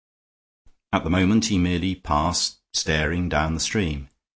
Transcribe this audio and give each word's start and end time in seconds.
At 0.91 1.03
the 1.03 1.11
moment 1.11 1.45
he 1.45 1.59
merely 1.59 1.93
passed, 1.93 2.57
staring, 2.73 3.29
down 3.29 3.53
the 3.53 3.59
stream. 3.59 4.09